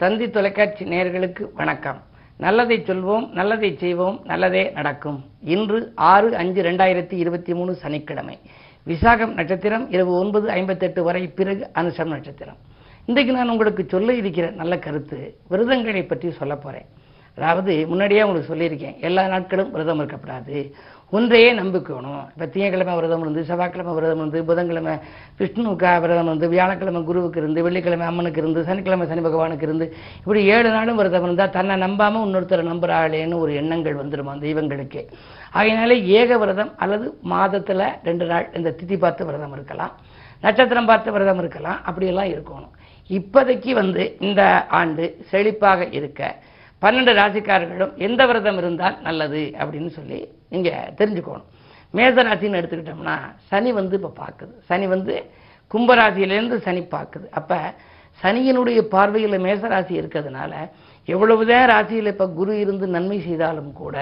[0.00, 1.96] தந்தி தொலைக்காட்சி நேயர்களுக்கு வணக்கம்.
[2.44, 5.16] நல்லதை சொல்வோம் நல்லதை செய்வோம் நல்லதே நடக்கும்.
[5.54, 8.36] இன்று ஆறு அஞ்சு ரெண்டாயிரத்தி இருபத்தி மூணு சனிக்கிழமை.
[8.86, 12.60] விசாகம் நட்சத்திரம் இரவு ஒன்பது ஐம்பத்தெட்டு வரை பிறகு அனுஷம் நட்சத்திரம்.
[13.06, 15.18] இன்றைக்கு நான் உங்களுக்கு சொல்ல இருக்கிற நல்ல கருத்து
[15.48, 16.88] விரதங்களை பற்றி சொல்ல போகிறேன்
[17.38, 20.56] அதாவது முன்னாடியே உங்களுக்கு சொல்லியிருக்கேன் எல்லா நாட்களும் விரதம் இருக்கப்படாது.
[21.12, 22.24] ஒன்றையே நம்பிக்கணும்.
[22.32, 24.94] இப்போ திங்கக்கிழமை விரதம் இருந்து செவ்வாய்க்கிழமை விரதம் இருந்து புதன்கிழமை
[25.38, 29.86] விஷ்ணுவுக்கா விரதம் இருந்து வியாழக்கிழமை குருவுக்கு இருந்து வெள்ளிக்கிழமை அம்மனுக்கு இருந்து சனிக்கிழமை சனி பகவானுக்கு இருந்து
[30.20, 35.04] இப்படி ஏழு நாளும் விரதம் இருந்தால் தன்னை நம்பாமல் இன்னொருத்தரை நம்புகிறாளேன்னு ஒரு எண்ணங்கள் வந்துருமா தெய்வங்களுக்கே
[35.58, 39.94] அதனால ஏக விரதம் அல்லது மாதத்தில் ரெண்டு நாள் இந்த திதி பார்த்து விரதம் இருக்கலாம்.
[40.44, 41.78] நட்சத்திரம் பார்த்து விரதம் இருக்கலாம்.
[41.88, 42.74] அப்படியெல்லாம் இருக்கணும்.
[43.10, 44.42] இப்போதைக்கு வந்து இந்த
[44.80, 46.22] ஆண்டு செழிப்பாக இருக்க
[46.82, 50.18] பன்னெண்டு ராசிக்காரர்களும் எந்த விரதம் இருந்தால் நல்லது அப்படின்னு சொல்லி
[50.52, 51.46] நீங்கள் தெரிஞ்சுக்கணும்.
[51.94, 53.16] மேச ராசின்னு எடுத்துக்கிட்டோம்னா
[53.50, 54.52] சனி வந்து இப்போ பார்க்குது.
[54.68, 55.14] சனி வந்து
[55.74, 57.26] கும்பராசியிலேருந்து சனி பார்க்குது.
[57.38, 57.58] அப்போ
[58.22, 60.52] சனியினுடைய பார்வையில் மேசராசி இருக்கிறதுனால
[61.08, 63.96] எவ்வளவுதான் ராசியில் இப்போ குரு இருந்து நன்மை செய்தாலும் கூட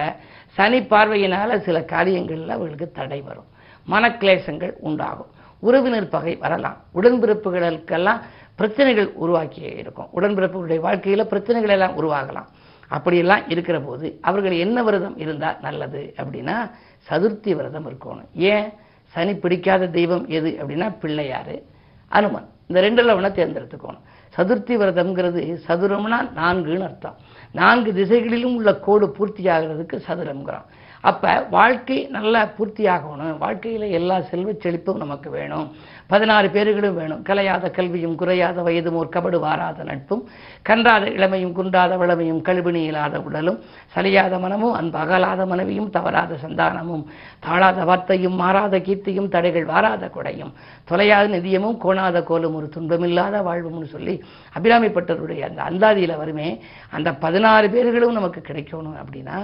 [0.57, 3.49] சனி பார்வையினால் சில காரியங்களில் அவர்களுக்கு தடை வரும்.
[3.89, 5.31] மனக்லேசங்கள் உண்டாகும்.
[5.63, 6.79] உறவினர் பகை வரலாம்.
[6.99, 8.23] உடன்பிறப்புகளுக்கெல்லாம்
[8.61, 10.09] பிரச்சனைகள் உருவாக்கி இருக்கும்.
[10.19, 12.49] உடன்பிறப்புகளுடைய வாழ்க்கையில் பிரச்சனைகள் எல்லாம் உருவாகலாம்.
[12.89, 16.71] அப்படியெல்லாம் இருக்கிற போது அவர்கள் என்ன விரதம் இருந்தால் நல்லது அப்படின்னா
[17.11, 18.29] சதுர்த்தி விரதம் இருக்கணும்.
[18.33, 18.73] ஏன்?
[19.03, 21.67] சனி பிடிக்காத தெய்வம் எது அப்படின்னா பிள்ளையாறு
[22.09, 22.49] அனுமன்.
[22.67, 24.03] இந்த ரெண்டுல வேணா தேர்ந்தெடுத்துக்கணும்.
[24.37, 27.17] சதுர்த்தி விரதம்ங்கிறது சதுரம்னா நான்குன்னு அர்த்தம்.
[27.53, 30.67] நான்கு திசைகளிலும் உள்ள கோடு பூர்த்தி ஆகிறதுக்கு சதுரம்ங்கிறோம்
[31.11, 33.37] அப்போ வாழ்க்கை நல்லா பூர்த்தியாகணும்.
[33.43, 35.67] வாழ்க்கையில் எல்லா செல்வ செழிப்பும் நமக்கு வேணும்.
[36.13, 37.21] பதினாறு பேர்களும் வேணும்.
[37.29, 40.23] கலையாத கல்வியும் குறையாத வயதும் ஒரு கபடு வாராத நட்பும்
[40.69, 43.59] கன்றாத இளமையும் குன்றாத வளமையும் கழுவினி இல்லாத உடலும்
[43.97, 47.05] சலியாத மனமும் அன்பு அகலாத மனைவியும் தவறாத சந்தானமும்
[47.47, 50.53] தாழாத வார்த்தையும் மாறாத கீர்த்தியும் தடைகள் வாராத கொடையும்
[50.91, 54.17] தொலையாத நிதியமும் கோணாத கோலும் ஒரு துன்பமில்லாத வாழ்வும்னு சொல்லி
[54.57, 56.51] அபிராமிப்பட்டருடைய அந்த அந்தாதியில் வருமே
[56.99, 59.39] அந்த பதினாறு பேர்களும் நமக்கு கிடைக்கணும் அப்படின்னா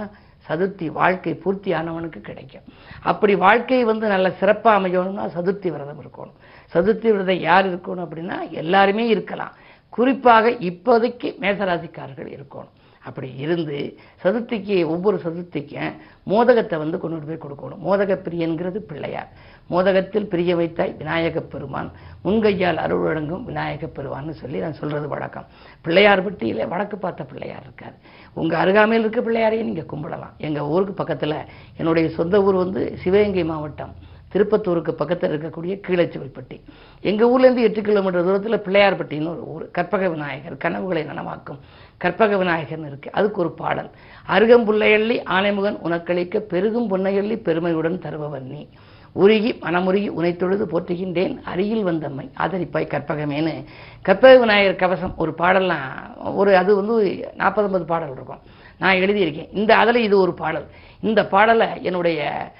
[0.49, 2.61] சதுர்த்தி வாழ்க்கை பூர்த்தியானவனுக்கு கிடைக்கும்.
[3.03, 6.37] அப்படி வாழ்க்கை வந்து நல்ல சிறப்பாக அமையணும்னா சதுர்த்தி விரதம் இருக்கணும்.
[6.73, 9.53] சதுர்த்தி விரதம் யார் இருக்கணும் அப்படின்னா எல்லாருமே இருக்கலாம்.
[9.89, 12.71] குறிப்பாக இப்போதைக்கு மேசராசிக்காரர்கள் இருக்கணும்.
[13.05, 15.93] அப்படி இருந்து சதுர்த்திக்கு ஒவ்வொரு சதுர்த்திக்கும்
[16.23, 17.81] மோதகத்தை வந்து கொண்டு போய் கொடுக்கணும்.
[17.87, 19.29] மோதக பிரியன்கிறது பிள்ளையார்.
[19.67, 21.91] மோதகத்தில் பிரிய வைத்தாய் விநாயகப் பெருமான்.
[22.23, 25.45] முன்கையால் அருள் வழங்கும் விநாயகப் பெருமான்னு சொல்லி நான் சொல்றது வழக்கம்.
[25.81, 27.93] பிள்ளையார் பட்டியில் வடக்கு பார்த்த பிள்ளையார் இருக்காரு.
[28.33, 30.37] உங்க அருகாமையில் இருக்க பிள்ளையாரையும் நீங்க கும்பிடலாம்.
[30.37, 31.35] எங்க ஊருக்கு பக்கத்துல
[31.77, 33.93] என்னுடைய சொந்த ஊர் வந்து சிவகங்கை மாவட்டம்.
[34.33, 36.61] திருப்பத்தூருக்கு பக்கத்தில் இருக்கக்கூடிய கீழச்சுவல்பட்டி
[37.01, 39.71] எங்கள் ஊர்லேருந்து எட்டு கிலோமீட்டர் தூரத்தில் பிள்ளையார்பட்டின்னு ஒரு ஊர்.
[39.71, 41.59] கற்பக விநாயகர் கனவுகளை நனவாக்கும்
[41.97, 43.89] கற்பக விநாயகர்னு இருக்குது அதுக்கு ஒரு பாடல்.
[44.27, 48.67] அருகம்புள்ளையள்ளி ஆனைமுகன் உனக்களிக்க பெருகும் பொன்னையள்ளி பெருமையுடன் தருபவன் நீ.
[49.13, 51.41] உருகி மனமுருகி உனை தொழுது போற்றுகின்றேன்.
[51.43, 52.29] அருகில் வந்தம்மை.
[52.39, 53.63] ஆதரிப்பாய் கற்பகமேனு.
[54.01, 58.39] கற்பக விநாயகர் கவசம் ஒரு பாடல்லாம் ஒரு அது வந்து நாற்பது ஐம்பது பாடல் இருக்கும்.
[58.79, 59.55] நான் எழுதியிருக்கேன்.
[59.55, 60.67] இந்த அதில் இது ஒரு பாடல்.
[61.01, 62.51] இந்த பாடலை என்னுடைய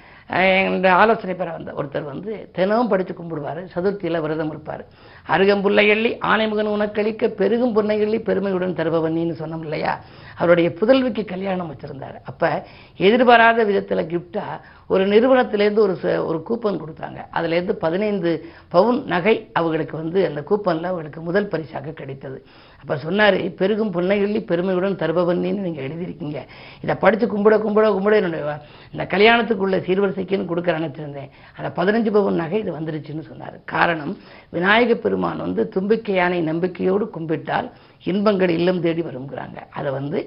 [0.68, 3.66] இந்த ஆலோசனை பெற வந்த ஒருத்தர் வந்து தினமும் படித்து கும்பிடுவார்.
[3.74, 4.84] சதுர்த்தியில் விரதம் இருப்பார்.
[5.28, 10.00] அருகம்புள்ளையள்ளி ஆனைமுகன் உனக்களிக்க பெருகும் புன்னையள்ளி பெருமையுடன் தருபவன்னின்னு சொன்னோம் இல்லையா?
[10.36, 12.16] அவருடைய புதல்விக்கு கல்யாணம் வச்சுருந்தார்.
[12.24, 12.66] அப்போ
[12.96, 14.60] எதிர்பாராத விதத்தில் கிஃப்டாக
[14.92, 15.94] ஒரு நிறுவனத்திலேருந்து ஒரு
[16.28, 17.20] ஒரு கூப்பன் கொடுத்தாங்க.
[17.36, 18.30] அதுலேருந்து பதினைந்து
[18.68, 22.38] பவுன் நகை அவங்களுக்கு வந்து அந்த கூப்பனில் அவங்களுக்கு முதல் பரிசாக கிடைத்தது.
[22.80, 26.40] அப்போ சொன்னார் பெருகும் புன்னையள்ளி பெருமையுடன் தருபவன்னின்னு நீங்கள் எழுதியிருக்கீங்க.
[26.82, 28.58] இதை படித்து கும்பிட கும்பிட கும்பிட என்னுடைய
[28.92, 31.30] இந்த கல்யாணத்துக்குள்ள சீர்வரிசைக்குன்னு கொடுக்க நினைச்சிருந்தேன்.
[31.56, 33.56] அந்த பதினஞ்சு பவுன் நகை இது வந்துருச்சுன்னு சொன்னார்.
[33.64, 34.12] காரணம்
[34.50, 37.70] விநாயக பெருமான் வந்து தும்பிக்கையானை நம்பிக்கையோடு கும்பிட்டால்
[38.04, 40.18] இன்பங்கள் இல்லம் தேடி வருங்கிறாங்க அதை வந்து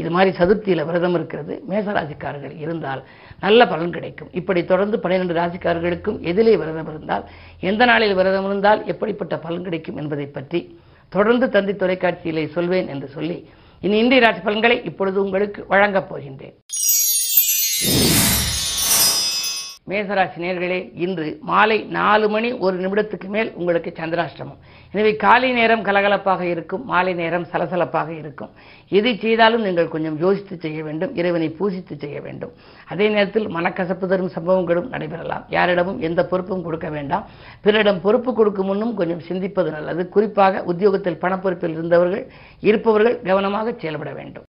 [0.00, 1.54] இது மாதிரி சதுர்த்தியில் விரதம் இருக்கிறது.
[1.70, 3.02] மேசராசிக்காரர்கள் இருந்தால்
[3.40, 4.04] நல்ல பலன் கிடைக்கும்.
[4.06, 4.32] கிடைக்கும்.
[4.40, 7.24] இப்படி தொடர்ந்து பன்னிரெண்டு ராசிக்காரர்களுக்கும் எதிலே விரதம் இருந்தால்
[7.70, 10.60] எந்த நாளில் விரதம் இருந்தால் எப்படிப்பட்ட பலன் கிடைக்கும் என்பதை பற்றி
[11.12, 13.38] தொடர்ந்து தந்தி தொலைக்காட்சியிலே சொல்வேன் என்று சொல்லி
[13.86, 16.56] இனி இந்திய ராசி பலன்களை இப்பொழுது உங்களுக்கு வழங்கப் போகின்றேன்.
[19.90, 24.58] மேசராசி நேர்களே இன்று மாலை நாலு மணி ஒரு நிமிடத்துக்கு மேல் உங்களுக்கு சந்திராஷ்டமம்.
[24.94, 28.52] எனவே காலை நேரம் கலகலப்பாக இருக்கும் மாலை நேரம் சலசலப்பாக இருக்கும்.
[28.88, 32.52] எதை செய்தாலும் நீங்கள் கொஞ்சம் யோசித்து செய்ய வேண்டும் இறைவனை பூசித்து செய்ய வேண்டும்.
[32.88, 35.44] அதே நேரத்தில் மனக்கசப்பு தரும் சம்பவங்களும் நடைபெறலாம்.
[35.48, 37.26] யாரிடமும் எந்த பொறுப்பும் கொடுக்க வேண்டாம்.
[37.60, 40.08] பிறரிடம் பொறுப்பு கொடுக்கும் முன்னும் கொஞ்சம் சிந்திப்பது நல்லது.
[40.08, 42.24] குறிப்பாக உத்தியோகத்தில் பணப்பொறுப்பில் இருந்தவர்கள்
[42.60, 44.46] இருப்பவர்கள் கவனமாக செயல்பட வேண்டும்.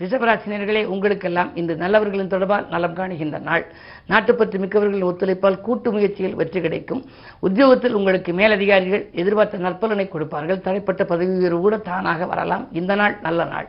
[0.00, 3.64] ரிஷபராசினியர்களே உங்களுக்கெல்லாம் இந்த நல்லவர்களின் தொடர்பால் நலம் காணுகின்ற நாள்.
[4.10, 7.00] நாட்டுப்பற்று மிக்கவர்களின் ஒத்துழைப்பால் கூட்டு முயற்சியில் வெற்றி கிடைக்கும்.
[7.46, 10.62] உத்தியோகத்தில் உங்களுக்கு மேலதிகாரிகள் எதிர்பார்த்த நற்பலனை கொடுப்பார்கள்.
[10.66, 12.64] தடைப்பட்ட பதவி உயர்வு கூட தானாக வரலாம்.
[12.80, 13.68] இந்த நாள் நல்ல நாள்.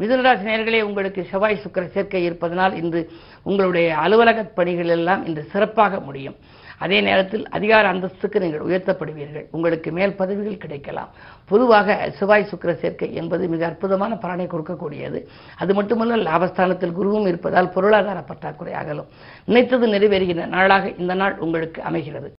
[0.00, 3.00] மிதுனராசி நேர்களே உங்களுக்கு செவ்வாய் சுக்கர சேர்க்கை இருப்பதனால் இன்று
[3.42, 6.36] உங்களுடைய அலுவலக பணிகள் எல்லாம் இன்று சிறப்பாக முடியும்.
[6.78, 9.46] அதே நேரத்தில் அதிகார அந்தஸ்துக்கு நீங்கள் உயர்த்தப்படுவீர்கள்.
[9.50, 11.10] உங்களுக்கு மேல் பதவிகள் கிடைக்கலாம்.
[11.52, 15.20] பொதுவாக செவ்வாய் சுக்கிர சேர்க்கை என்பது மிக அற்புதமான பலனை கொடுக்கக்கூடியது.
[15.56, 19.10] அது மட்டுமல்ல லாபஸ்தானத்தில் குருவும் இருப்பதால் பொருளாதார பற்றாக்குறை அகலும்.
[19.44, 22.30] நினைத்தது நிறைவேறுகிற நாளாக இந்த நாள் உங்களுக்கு அமைகிறது.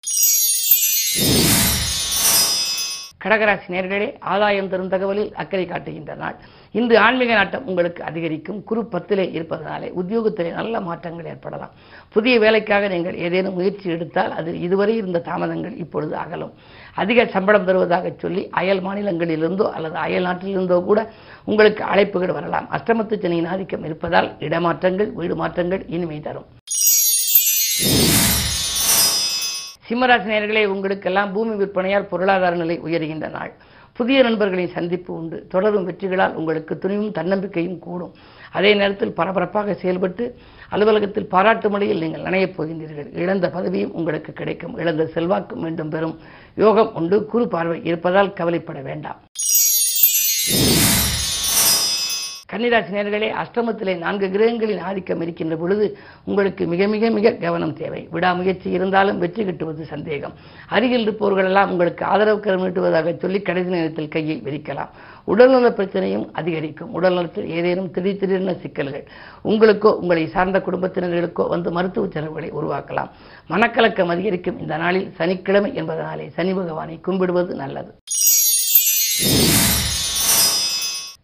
[3.22, 6.36] கடகராசி நேர்களே ஆதாயம் தரும் தகவலில் அக்கறை காட்டுகின்ற நாள்.
[6.78, 8.58] இன்று ஆன்மீக நாட்டம் உங்களுக்கு அதிகரிக்கும்.
[8.68, 11.72] குரு பத்திலே இருப்பதனாலே உத்தியோகத்திலே நல்ல மாற்றங்கள் ஏற்படலாம்.
[12.14, 16.52] புதிய வேலைக்காக நீங்கள் ஏதேனும் முயற்சி எடுத்தால் அது இதுவரை இருந்த தாமதங்கள் இப்பொழுது அகலும்.
[17.02, 21.02] அதிக சம்பளம் தருவதாக சொல்லி அயல் மாநிலங்களிலிருந்தோ அல்லது அயல் நாட்டிலிருந்தோ கூட
[21.44, 22.68] உங்களுக்கு அழைப்புகள் வரலாம்.
[22.78, 26.48] அஷ்டமத்து சனியின் ஆதிக்கம் இருப்பதால் இடமாற்றங்கள் வீடு மாற்றங்கள் இனிமை தரும்.
[29.88, 33.52] சிம்மராசி நேர்களே உங்களுக்கெல்லாம் பூமி விற்பனையால் பொருளாதார நிலை உயர்கின்ற நாள்.
[33.92, 35.46] புதிய நண்பர்களின் சந்திப்பு உண்டு.
[35.48, 38.12] தொடரும் வெற்றிகளால் உங்களுக்கு துணிவும் தன்னம்பிக்கையும் கூடும்.
[38.52, 40.36] அதே நேரத்தில் பரபரப்பாக செயல்பட்டு
[40.68, 43.18] அலுவலகத்தில் பாராட்டு மழையில் நீங்கள் நனையப் போகின்றீர்கள்.
[43.18, 44.78] இழந்த பதவியும் உங்களுக்கு கிடைக்கும்.
[44.78, 46.18] இழந்த செல்வாக்கு மீண்டும் பெறும்.
[46.54, 47.26] யோகம் உண்டு.
[47.26, 49.16] குறு பார்வை இருப்பதால் கவலைப்பட வேண்டாம்.
[52.58, 55.84] கன்னிராசி நேர்களே அஷ்டமத்திலே நான்கு கிரகங்களின் ஆதிக்கம் இருக்கின்ற பொழுது
[56.28, 58.00] உங்களுக்கு மிக மிக மிக கவனம் தேவை.
[58.14, 60.34] விடாமுயற்சி இருந்தாலும் வெற்றி கிட்டுவது சந்தேகம்.
[60.76, 64.90] அருகில் இருப்பவர்களெல்லாம் உங்களுக்கு ஆதரவு கரம் நீட்டுவதாக சொல்லி கடைசி நேரத்தில் கையை விரிக்கலாம்.
[65.32, 66.90] உடல்நல பிரச்சனையும் அதிகரிக்கும்.
[67.00, 69.06] உடல்நலத்தில் ஏதேனும் திடீர் திடீரென சிக்கல்கள்
[69.50, 73.12] உங்களுக்கோ உங்களை சார்ந்த குடும்பத்தினர்களுக்கோ வந்து மருத்துவ செலவுகளை உருவாக்கலாம்.
[73.50, 74.60] மனக்கலக்கம் அதிகரிக்கும்.
[74.64, 77.92] இந்த நாளில் சனிக்கிழமை என்பதனாலே சனி பகவானை கும்பிடுவது நல்லது.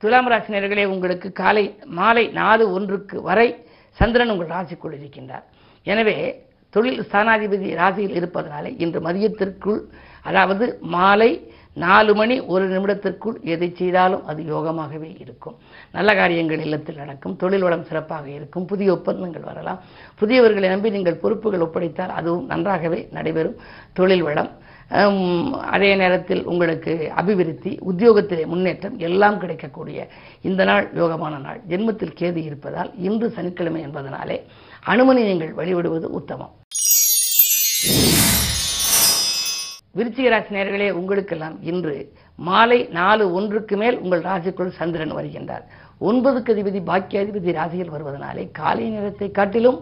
[0.05, 1.62] துலாம் ராசினியர்களே உங்களுக்கு காலை
[1.99, 3.47] மாலை நாலு ஒன்றுக்கு வரை
[3.99, 5.45] சந்திரன் உங்கள் ராசிக்குள் இருக்கின்றார்.
[5.87, 6.17] எனவே
[6.75, 9.81] தொழில் ஸ்தானாதிபதி ராசியில் இருப்பதனாலே இன்று மதியத்திற்குள்
[10.29, 11.31] அதாவது மாலை
[11.85, 15.56] நாலு மணி ஒரு நிமிடத்திற்குள் எதை செய்தாலும் அது யோகமாகவே இருக்கும்.
[15.97, 19.81] நல்ல காரியங்கள் இல்லத்தில் நடக்கும் தொழில் வளம் சிறப்பாக இருக்கும் புதிய ஒப்பந்தங்கள் வரலாம்.
[20.21, 23.56] புதியவர்களை நம்பி நீங்கள் பொறுப்புகள் ஒப்படைத்தால் அதுவும் நன்றாகவே நடைபெறும்.
[24.01, 24.53] தொழில் வளம்
[24.88, 30.08] அதே நேரத்தில் உங்களுக்கு அபிவிருத்தி உத்தியோகத்திலே முன்னேற்றம் எல்லாம் கிடைக்கக்கூடிய
[30.42, 31.60] இந்த நாள் யோகமான நாள்.
[31.69, 34.38] ஜென்மத்தில் கேது இருப்பதால் இன்று சனிக்கிழமை என்பதனாலே
[34.86, 36.52] அனுமனை நீங்கள் வழிவிடுவது உத்தமம்.
[39.96, 45.64] விருச்சிக ராசி நேர்களே உங்களுக்கெல்லாம் இன்று மாலை நாலு ஒன்றுக்கு மேல் உங்கள் ராசிக்குள் சந்திரன் வருகின்றார்.
[46.00, 49.78] ஒன்பதுக்கு அதிபதி பாக்கியாதிபதி ராசியில் வருவதனாலே காலை நேரத்தை காட்டிலும்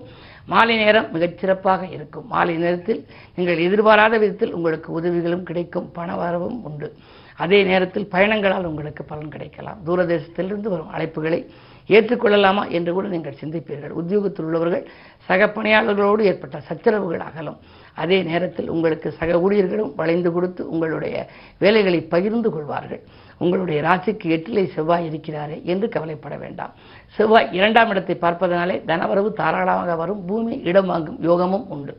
[0.47, 2.27] மாலை நேரம் மிகச்சிறப்பாக இருக்கும்.
[2.27, 6.97] மாலை நேரத்தில் நீங்கள் எதிர்பாராத விதத்தில் உங்களுக்கு உதவிகளும் கிடைக்கும் பண வரவும் உண்டு.
[7.37, 9.79] அதே நேரத்தில் பயணங்களால் உங்களுக்கு பலன் கிடைக்கலாம்.
[9.87, 11.47] தூரதேசத்திலிருந்து வரும் அழைப்புகளை
[11.87, 13.91] ஏற்றுக்கொள்ளலாமா என்று கூட நீங்கள் சிந்திப்பீர்கள்.
[13.91, 14.89] உத்தியோகத்தில் உள்ளவர்கள்
[15.29, 17.59] சக பணியாளர்களோடு ஏற்பட்ட சச்சரவுகள் அகலும்.
[17.95, 21.29] அதே நேரத்தில் உங்களுக்கு சக ஊழியர்களும் வளைந்து கொடுத்து உங்களுடைய
[21.59, 23.03] வேலைகளை பகிர்ந்து கொள்வார்கள்.
[23.38, 26.73] உங்களுடைய ராசிக்கு எட்டிலே செவ்வாய் இருக்கிறாரே என்று கவலைப்பட வேண்டாம்.
[27.17, 30.20] செவ்வாய் இரண்டாம் இடத்தை பார்ப்பதனாலே தனவரவு தாராளமாக வரும்.
[30.26, 31.94] பூமி இடம் வாங்கும் யோகமும் உண்டு.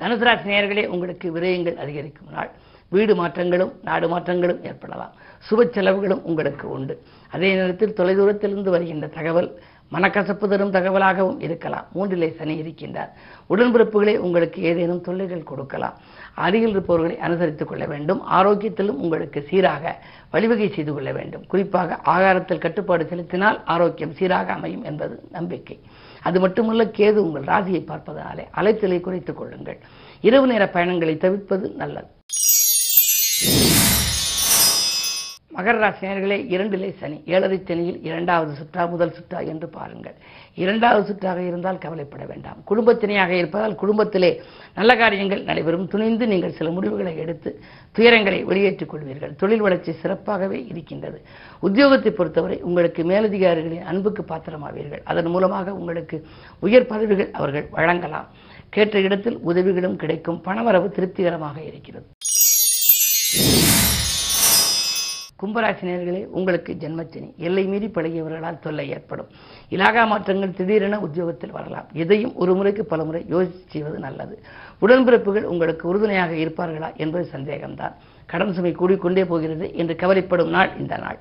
[0.00, 2.50] தனுசராசி நேயர்களே உங்களுக்கு விரயங்கள் அதிகரிக்கும் நாள்.
[2.94, 5.12] வீடு மாற்றங்களும் நாடு மாற்றங்களும் ஏற்படலாம்.
[5.48, 6.94] சுப செலவுகளும் உங்களுக்கு உண்டு.
[7.30, 9.50] அதே நேரத்தில் தொலைதூரத்திலிருந்து வருகின்ற தகவல்
[9.92, 11.86] மனக்கசப்பு தரும் தகவலாகவும் இருக்கலாம்.
[11.94, 13.08] மூன்றிலே சனி இருக்கின்றார்.
[13.50, 15.94] உடன்பிறப்புகளே உங்களுக்கு ஏதேனும் தொல்லைகள் கொடுக்கலாம்.
[16.34, 18.22] அருகில் இருப்பவர்களை அனுசரித்துக் கொள்ள வேண்டும்.
[18.30, 21.46] ஆரோக்கியத்திலும் உங்களுக்கு சீராக வழிவகை செய்து கொள்ள வேண்டும்.
[21.46, 25.80] குறிப்பாக ஆகாரத்தில் கட்டுப்பாடு செலுத்தினால் ஆரோக்கியம் சீராக அமையும் என்பது நம்பிக்கை.
[26.22, 29.78] அது மட்டுமல்ல கேது உங்கள் ராசியை பார்ப்பதனாலே அலைச்சலை குறைத்துக் கொள்ளுங்கள்.
[30.20, 32.06] இரவு நேர பயணங்களை தவிர்ப்பது நல்லது.
[35.56, 37.22] மகர ராசினியர்களே இரண்டிலே சனி.
[37.26, 40.14] ஏழரை சனியில் இரண்டாவது சுற்றா முதல் சுற்றா என்று பாருங்கள்.
[40.54, 42.56] இரண்டாவது சுற்றாக இருந்தால் கவலைப்பட வேண்டாம்.
[42.70, 44.42] குடும்பத்தினையாக இருப்பதால் குடும்பத்திலே
[44.74, 45.88] நல்ல காரியங்கள் நடைபெறும்.
[45.88, 47.60] துணிந்து நீங்கள் சில முடிவுகளை எடுத்து
[47.98, 49.36] துயரங்களை வெளியேற்றிக் கொள்வீர்கள்.
[49.36, 51.20] தொழில் வளர்ச்சி சிறப்பாகவே இருக்கின்றது.
[51.62, 55.02] உத்தியோகத்தை பொறுத்தவரை உங்களுக்கு மேலதிகாரிகளின் அன்புக்கு பாத்திரமாவீர்கள்.
[55.04, 56.26] அதன் மூலமாக உங்களுக்கு
[56.60, 58.28] உயர் பதவிகள் அவர்கள் வழங்கலாம்.
[58.68, 60.42] கேட்ட இடத்தில் உதவிகளும் கிடைக்கும்.
[60.44, 62.06] பணவரவு திருப்திகரமாக இருக்கிறது.
[65.42, 69.28] கும்பராசினியர்களே உங்களுக்கு ஜென்மச்சனி எல்லை மீறி பழகியவர்களால் தொல்லை ஏற்படும்.
[69.70, 71.88] இலாகா மாற்றங்கள் திடீரென உத்தியோகத்தில் வரலாம்.
[71.92, 74.42] எதையும் ஒரு முறைக்கு பல முறை யோசித்து செய்வது நல்லது.
[74.80, 77.94] உடன்பிறப்புகள் உங்களுக்கு உறுதுணையாக இருப்பார்களா என்பது சந்தேகம்தான்.
[78.26, 81.18] கடன் சுமை கூடிக்கொண்டே போகிறது என்று கவலைப்படும் நாள் இந்த நாள்.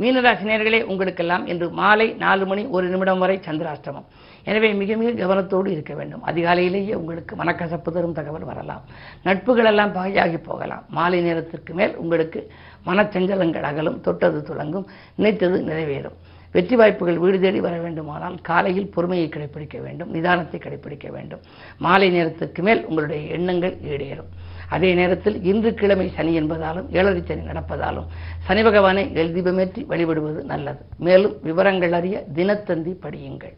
[0.00, 4.06] மீனராசினியர்களே உங்களுக்கெல்லாம் இன்று மாலை நாலு மணி ஒரு நிமிடம் வரை சந்திராஷ்டமம்.
[4.50, 6.22] எனவே மிக மிக கவனத்தோடு இருக்க வேண்டும்.
[6.30, 8.84] அதிகாலையிலேயே உங்களுக்கு மனக்கசப்பு தரும் தகவல் வரலாம்.
[9.26, 10.84] நட்புகள் எல்லாம் பகையாகி போகலாம்.
[10.98, 12.42] மாலை நேரத்திற்கு மேல் உங்களுக்கு
[12.88, 16.18] மனச்சஞ்சலங்கள் அகலும் தொட்டது துளங்கும் நினைத்தது நிறைவேறும்.
[16.54, 21.40] வெற்றி வாய்ப்புகள் வீடு தேடி வர வேண்டுமானால் காலையில் பொறுமையை கடைபிடிக்க வேண்டும் நிதானத்தை கடைபிடிக்க வேண்டும்.
[21.84, 24.30] மாலை நேரத்திற்கு மேல் உங்களுடைய எண்ணங்கள் ஈடேறும்.
[24.74, 28.06] அதே நேரத்தில் இன்று கிழமை சனி என்பதாலும் ஏழரை சனி நடப்பதாலும்
[28.46, 30.82] சனி பகவானை எழுதிபமேற்றி வழிபடுவது நல்லது.
[31.08, 33.56] மேலும் விவரங்கள் அறிய தினத்தந்தி படியுங்கள்.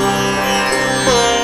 [0.00, 1.39] Música